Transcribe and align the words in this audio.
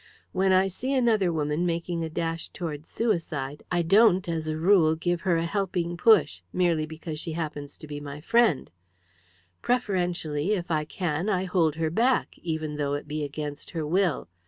When 0.31 0.51
I 0.51 0.67
see 0.67 0.95
another 0.95 1.31
woman 1.31 1.63
making 1.63 2.03
a 2.03 2.09
dash 2.09 2.49
towards 2.49 2.89
suicide 2.89 3.61
I 3.71 3.83
don't, 3.83 4.27
as 4.27 4.47
a 4.47 4.57
rule, 4.57 4.95
give 4.95 5.21
her 5.21 5.35
a 5.35 5.45
helping 5.45 5.95
push, 5.95 6.41
merely 6.51 6.87
because 6.87 7.19
she 7.19 7.33
happens 7.33 7.77
to 7.77 7.85
be 7.85 7.99
my 7.99 8.19
friend; 8.19 8.71
preferentially, 9.61 10.53
if 10.53 10.71
I 10.71 10.85
can, 10.85 11.29
I 11.29 11.43
hold 11.43 11.75
her 11.75 11.91
back, 11.91 12.35
even 12.39 12.77
though 12.77 12.95
it 12.95 13.07
be 13.07 13.23
against 13.23 13.69
her 13.77 13.85
will. 13.85 14.27